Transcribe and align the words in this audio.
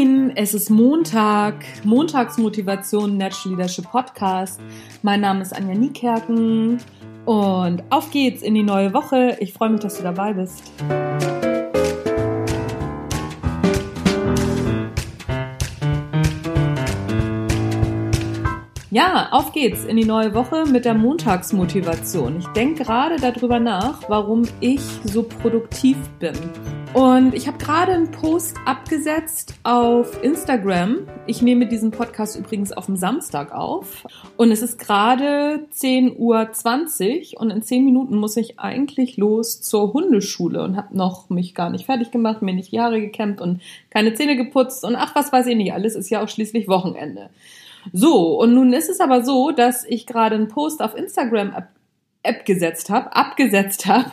Moin, 0.00 0.32
es 0.34 0.54
ist 0.54 0.70
Montag, 0.70 1.56
Montagsmotivation 1.84 3.18
Natural 3.18 3.54
Leadership 3.54 3.84
Podcast. 3.84 4.58
Mein 5.02 5.20
Name 5.20 5.42
ist 5.42 5.54
Anja 5.54 5.74
Niekerken 5.74 6.78
und 7.26 7.82
auf 7.90 8.10
geht's 8.10 8.40
in 8.40 8.54
die 8.54 8.62
neue 8.62 8.94
Woche. 8.94 9.36
Ich 9.40 9.52
freue 9.52 9.68
mich, 9.68 9.80
dass 9.80 9.98
du 9.98 10.02
dabei 10.02 10.32
bist. 10.32 10.62
Ja, 18.90 19.28
auf 19.32 19.52
geht's 19.52 19.84
in 19.84 19.98
die 19.98 20.06
neue 20.06 20.32
Woche 20.32 20.64
mit 20.64 20.86
der 20.86 20.94
Montagsmotivation. 20.94 22.38
Ich 22.38 22.46
denke 22.48 22.84
gerade 22.84 23.16
darüber 23.16 23.60
nach, 23.60 24.08
warum 24.08 24.44
ich 24.60 24.80
so 25.04 25.22
produktiv 25.24 25.98
bin. 26.18 26.32
Und 26.92 27.34
ich 27.34 27.46
habe 27.46 27.56
gerade 27.58 27.92
einen 27.92 28.10
Post 28.10 28.56
abgesetzt 28.66 29.54
auf 29.62 30.24
Instagram. 30.24 31.06
Ich 31.26 31.40
nehme 31.40 31.68
diesen 31.68 31.92
Podcast 31.92 32.36
übrigens 32.36 32.72
auf 32.72 32.86
dem 32.86 32.96
Samstag 32.96 33.52
auf. 33.52 34.04
Und 34.36 34.50
es 34.50 34.60
ist 34.60 34.76
gerade 34.76 35.68
10.20 35.72 36.16
Uhr 37.36 37.40
und 37.40 37.50
in 37.50 37.62
10 37.62 37.84
Minuten 37.84 38.16
muss 38.16 38.36
ich 38.36 38.58
eigentlich 38.58 39.16
los 39.16 39.60
zur 39.60 39.92
Hundeschule 39.92 40.64
und 40.64 40.76
habe 40.76 40.96
noch 40.96 41.30
mich 41.30 41.54
gar 41.54 41.70
nicht 41.70 41.86
fertig 41.86 42.10
gemacht, 42.10 42.42
mir 42.42 42.54
nicht 42.54 42.72
die 42.72 42.80
Haare 42.80 43.00
gekämmt 43.00 43.40
und 43.40 43.62
keine 43.90 44.14
Zähne 44.14 44.36
geputzt 44.36 44.84
und 44.84 44.96
ach, 44.96 45.14
was 45.14 45.32
weiß 45.32 45.46
ich 45.46 45.56
nicht, 45.56 45.72
alles 45.72 45.94
ist 45.94 46.10
ja 46.10 46.24
auch 46.24 46.28
schließlich 46.28 46.66
Wochenende. 46.66 47.30
So, 47.92 48.40
und 48.40 48.52
nun 48.52 48.72
ist 48.72 48.90
es 48.90 48.98
aber 48.98 49.24
so, 49.24 49.52
dass 49.52 49.84
ich 49.84 50.08
gerade 50.08 50.34
einen 50.34 50.48
Post 50.48 50.82
auf 50.82 50.96
Instagram 50.96 51.54
App 52.22 52.44
gesetzt 52.44 52.90
habe, 52.90 53.14
abgesetzt 53.14 53.86
habe, 53.86 54.10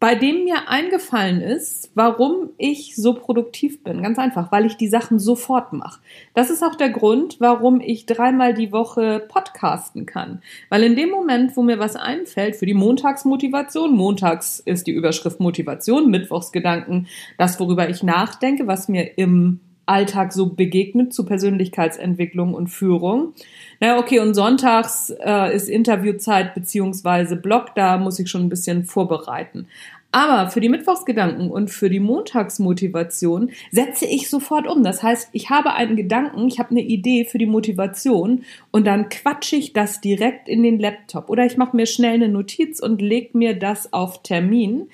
bei 0.00 0.14
dem 0.14 0.44
mir 0.44 0.68
eingefallen 0.68 1.40
ist, 1.40 1.90
warum 1.94 2.50
ich 2.58 2.94
so 2.94 3.14
produktiv 3.14 3.82
bin. 3.82 4.02
Ganz 4.02 4.18
einfach, 4.18 4.52
weil 4.52 4.66
ich 4.66 4.76
die 4.76 4.88
Sachen 4.88 5.18
sofort 5.18 5.72
mache. 5.72 6.00
Das 6.34 6.50
ist 6.50 6.62
auch 6.62 6.74
der 6.74 6.90
Grund, 6.90 7.36
warum 7.38 7.80
ich 7.80 8.04
dreimal 8.04 8.52
die 8.52 8.70
Woche 8.70 9.24
podcasten 9.28 10.04
kann. 10.04 10.42
Weil 10.68 10.82
in 10.82 10.96
dem 10.96 11.10
Moment, 11.10 11.56
wo 11.56 11.62
mir 11.62 11.78
was 11.78 11.96
einfällt 11.96 12.56
für 12.56 12.66
die 12.66 12.74
Montagsmotivation, 12.74 13.94
montags 13.96 14.60
ist 14.60 14.86
die 14.86 14.92
Überschrift 14.92 15.40
Motivation, 15.40 16.10
Mittwochsgedanken, 16.10 17.06
das, 17.38 17.58
worüber 17.58 17.88
ich 17.88 18.02
nachdenke, 18.02 18.66
was 18.66 18.88
mir 18.88 19.16
im 19.16 19.60
Alltag 19.86 20.32
so 20.32 20.50
begegnet 20.50 21.12
zu 21.12 21.24
Persönlichkeitsentwicklung 21.24 22.54
und 22.54 22.68
Führung. 22.68 23.34
Na 23.80 23.98
okay, 23.98 24.20
und 24.20 24.34
sonntags 24.34 25.10
äh, 25.24 25.54
ist 25.54 25.68
Interviewzeit 25.68 26.54
beziehungsweise 26.54 27.36
Blog, 27.36 27.74
da 27.74 27.98
muss 27.98 28.18
ich 28.18 28.30
schon 28.30 28.42
ein 28.42 28.48
bisschen 28.48 28.84
vorbereiten. 28.84 29.66
Aber 30.14 30.48
für 30.48 30.60
die 30.60 30.68
Mittwochsgedanken 30.68 31.50
und 31.50 31.72
für 31.72 31.90
die 31.90 31.98
Montagsmotivation 31.98 33.50
setze 33.72 34.06
ich 34.06 34.30
sofort 34.30 34.68
um. 34.68 34.84
Das 34.84 35.02
heißt, 35.02 35.30
ich 35.32 35.50
habe 35.50 35.72
einen 35.72 35.96
Gedanken, 35.96 36.46
ich 36.46 36.60
habe 36.60 36.70
eine 36.70 36.82
Idee 36.82 37.24
für 37.24 37.38
die 37.38 37.46
Motivation 37.46 38.44
und 38.70 38.86
dann 38.86 39.08
quatsche 39.08 39.56
ich 39.56 39.72
das 39.72 40.00
direkt 40.00 40.48
in 40.48 40.62
den 40.62 40.78
Laptop 40.78 41.28
oder 41.28 41.44
ich 41.44 41.56
mache 41.56 41.74
mir 41.74 41.86
schnell 41.86 42.14
eine 42.14 42.28
Notiz 42.28 42.78
und 42.78 43.02
lege 43.02 43.36
mir 43.36 43.58
das 43.58 43.92
auf 43.92 44.22
Termin. 44.22 44.88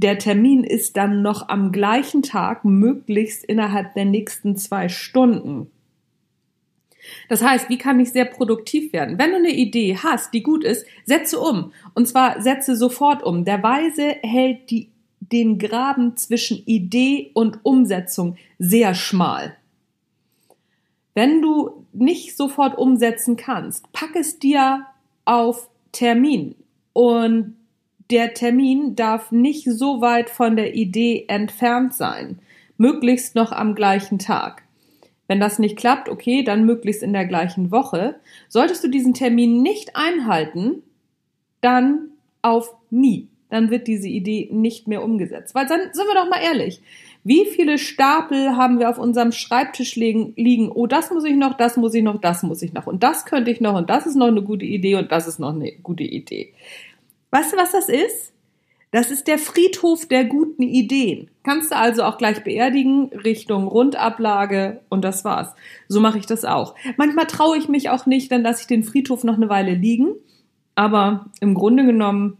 Der 0.00 0.16
Termin 0.16 0.62
ist 0.62 0.96
dann 0.96 1.22
noch 1.22 1.48
am 1.48 1.72
gleichen 1.72 2.22
Tag, 2.22 2.64
möglichst 2.64 3.44
innerhalb 3.44 3.94
der 3.94 4.04
nächsten 4.04 4.56
zwei 4.56 4.88
Stunden. 4.88 5.72
Das 7.28 7.42
heißt, 7.42 7.68
wie 7.68 7.78
kann 7.78 7.98
ich 7.98 8.12
sehr 8.12 8.24
produktiv 8.24 8.92
werden? 8.92 9.18
Wenn 9.18 9.30
du 9.30 9.38
eine 9.38 9.50
Idee 9.50 9.98
hast, 10.00 10.32
die 10.32 10.44
gut 10.44 10.62
ist, 10.62 10.86
setze 11.04 11.40
um. 11.40 11.72
Und 11.94 12.06
zwar 12.06 12.40
setze 12.40 12.76
sofort 12.76 13.24
um. 13.24 13.44
Der 13.44 13.60
Weise 13.64 14.14
hält 14.22 14.70
die, 14.70 14.88
den 15.18 15.58
Graben 15.58 16.16
zwischen 16.16 16.62
Idee 16.64 17.32
und 17.34 17.58
Umsetzung 17.64 18.36
sehr 18.60 18.94
schmal. 18.94 19.56
Wenn 21.14 21.42
du 21.42 21.86
nicht 21.92 22.36
sofort 22.36 22.78
umsetzen 22.78 23.36
kannst, 23.36 23.92
pack 23.92 24.14
es 24.14 24.38
dir 24.38 24.86
auf 25.24 25.68
Termin. 25.90 26.54
Und 26.92 27.57
der 28.10 28.34
Termin 28.34 28.96
darf 28.96 29.32
nicht 29.32 29.64
so 29.64 30.00
weit 30.00 30.30
von 30.30 30.56
der 30.56 30.74
Idee 30.74 31.26
entfernt 31.28 31.94
sein, 31.94 32.38
möglichst 32.76 33.34
noch 33.34 33.52
am 33.52 33.74
gleichen 33.74 34.18
Tag. 34.18 34.62
Wenn 35.26 35.40
das 35.40 35.58
nicht 35.58 35.76
klappt, 35.76 36.08
okay, 36.08 36.42
dann 36.42 36.64
möglichst 36.64 37.02
in 37.02 37.12
der 37.12 37.26
gleichen 37.26 37.70
Woche. 37.70 38.16
Solltest 38.48 38.82
du 38.82 38.88
diesen 38.88 39.12
Termin 39.12 39.62
nicht 39.62 39.94
einhalten, 39.94 40.82
dann 41.60 42.08
auf 42.40 42.74
nie. 42.90 43.28
Dann 43.50 43.70
wird 43.70 43.86
diese 43.86 44.08
Idee 44.08 44.48
nicht 44.52 44.88
mehr 44.88 45.02
umgesetzt. 45.02 45.54
Weil 45.54 45.66
dann 45.66 45.80
sind 45.92 46.06
wir 46.06 46.14
doch 46.14 46.28
mal 46.28 46.40
ehrlich. 46.42 46.80
Wie 47.24 47.44
viele 47.46 47.78
Stapel 47.78 48.56
haben 48.56 48.78
wir 48.78 48.88
auf 48.88 48.98
unserem 48.98 49.32
Schreibtisch 49.32 49.96
liegen? 49.96 50.70
Oh, 50.72 50.86
das 50.86 51.10
muss 51.10 51.24
ich 51.24 51.36
noch, 51.36 51.54
das 51.54 51.76
muss 51.76 51.94
ich 51.94 52.02
noch, 52.02 52.20
das 52.20 52.42
muss 52.42 52.62
ich 52.62 52.72
noch. 52.72 52.86
Und 52.86 53.02
das 53.02 53.26
könnte 53.26 53.50
ich 53.50 53.60
noch 53.60 53.76
und 53.76 53.90
das 53.90 54.06
ist 54.06 54.16
noch 54.16 54.28
eine 54.28 54.42
gute 54.42 54.64
Idee 54.64 54.94
und 54.94 55.12
das 55.12 55.26
ist 55.26 55.38
noch 55.38 55.54
eine 55.54 55.72
gute 55.72 56.04
Idee. 56.04 56.54
Weißt 57.30 57.52
du, 57.52 57.56
was 57.56 57.72
das 57.72 57.88
ist? 57.88 58.32
Das 58.90 59.10
ist 59.10 59.28
der 59.28 59.38
Friedhof 59.38 60.06
der 60.06 60.24
guten 60.24 60.62
Ideen. 60.62 61.28
Kannst 61.42 61.72
du 61.72 61.76
also 61.76 62.04
auch 62.04 62.16
gleich 62.16 62.42
beerdigen, 62.42 63.10
Richtung 63.12 63.68
Rundablage 63.68 64.80
und 64.88 65.04
das 65.04 65.26
war's. 65.26 65.54
So 65.88 66.00
mache 66.00 66.18
ich 66.18 66.24
das 66.24 66.46
auch. 66.46 66.74
Manchmal 66.96 67.26
traue 67.26 67.58
ich 67.58 67.68
mich 67.68 67.90
auch 67.90 68.06
nicht, 68.06 68.32
dann 68.32 68.42
lasse 68.42 68.62
ich 68.62 68.66
den 68.66 68.84
Friedhof 68.84 69.24
noch 69.24 69.36
eine 69.36 69.50
Weile 69.50 69.74
liegen. 69.74 70.14
Aber 70.74 71.26
im 71.40 71.54
Grunde 71.54 71.84
genommen 71.84 72.38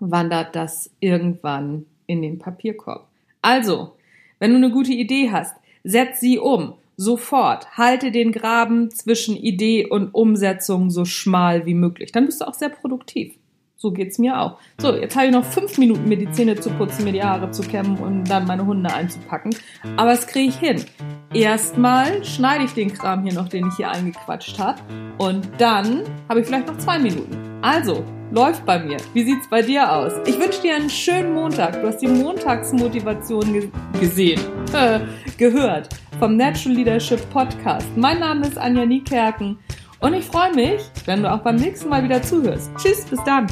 wandert 0.00 0.54
das 0.54 0.90
irgendwann 1.00 1.86
in 2.06 2.20
den 2.20 2.38
Papierkorb. 2.38 3.08
Also, 3.40 3.92
wenn 4.38 4.50
du 4.50 4.56
eine 4.56 4.70
gute 4.70 4.92
Idee 4.92 5.30
hast, 5.30 5.56
setz 5.82 6.20
sie 6.20 6.38
um. 6.38 6.74
Sofort. 7.00 7.78
Halte 7.78 8.10
den 8.10 8.32
Graben 8.32 8.90
zwischen 8.90 9.36
Idee 9.36 9.86
und 9.86 10.12
Umsetzung 10.14 10.90
so 10.90 11.04
schmal 11.04 11.64
wie 11.64 11.74
möglich. 11.74 12.10
Dann 12.10 12.26
bist 12.26 12.40
du 12.40 12.48
auch 12.48 12.54
sehr 12.54 12.70
produktiv. 12.70 13.34
So 13.80 13.92
geht's 13.92 14.18
mir 14.18 14.40
auch. 14.40 14.58
So, 14.78 14.92
jetzt 14.92 15.14
habe 15.14 15.26
ich 15.26 15.32
noch 15.32 15.44
fünf 15.44 15.78
Minuten, 15.78 16.08
mir 16.08 16.18
die 16.18 16.28
Zähne 16.32 16.56
zu 16.56 16.68
putzen, 16.70 17.04
mir 17.04 17.12
die 17.12 17.22
Haare 17.22 17.52
zu 17.52 17.62
kämmen 17.62 17.96
und 17.98 18.24
dann 18.24 18.44
meine 18.44 18.66
Hunde 18.66 18.92
einzupacken. 18.92 19.54
Aber 19.96 20.10
das 20.10 20.26
kriege 20.26 20.48
ich 20.48 20.56
hin. 20.56 20.84
Erstmal 21.32 22.24
schneide 22.24 22.64
ich 22.64 22.72
den 22.72 22.92
Kram 22.92 23.22
hier 23.22 23.34
noch, 23.34 23.48
den 23.48 23.68
ich 23.68 23.76
hier 23.76 23.88
eingequatscht 23.88 24.58
habe. 24.58 24.80
Und 25.18 25.48
dann 25.58 26.02
habe 26.28 26.40
ich 26.40 26.46
vielleicht 26.46 26.66
noch 26.66 26.78
zwei 26.78 26.98
Minuten. 26.98 27.38
Also, 27.62 28.02
läuft 28.32 28.66
bei 28.66 28.80
mir. 28.80 28.96
Wie 29.14 29.22
sieht's 29.22 29.48
bei 29.48 29.62
dir 29.62 29.92
aus? 29.92 30.12
Ich 30.26 30.40
wünsche 30.40 30.60
dir 30.60 30.74
einen 30.74 30.90
schönen 30.90 31.32
Montag. 31.32 31.80
Du 31.80 31.86
hast 31.86 31.98
die 31.98 32.08
Montagsmotivation 32.08 33.52
ge 33.52 33.70
gesehen, 34.00 34.40
äh, 34.72 34.98
gehört 35.38 35.88
vom 36.18 36.36
Natural 36.36 36.76
Leadership 36.76 37.30
Podcast. 37.30 37.86
Mein 37.94 38.18
Name 38.18 38.44
ist 38.44 38.58
Anja 38.58 38.84
Niekerken. 38.84 39.56
Und 40.00 40.14
ich 40.14 40.24
freue 40.26 40.54
mich, 40.54 40.80
wenn 41.06 41.22
du 41.22 41.32
auch 41.32 41.40
beim 41.40 41.56
nächsten 41.56 41.88
Mal 41.88 42.04
wieder 42.04 42.22
zuhörst. 42.22 42.70
Tschüss, 42.78 43.04
bis 43.04 43.22
dann. 43.24 43.48